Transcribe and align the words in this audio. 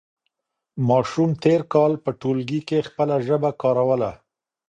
ماشوم 0.87 1.29
تېر 1.43 1.61
کال 1.73 1.91
په 2.03 2.09
ټولګي 2.21 2.61
کې 2.67 2.85
خپله 2.87 3.15
ژبه 3.27 3.49
کاروله. 3.61 4.11